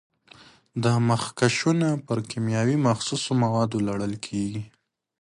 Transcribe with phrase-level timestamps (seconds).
[0.83, 4.63] دا مخکشونه پر کیمیاوي مخصوصو موادو لړل کېږي.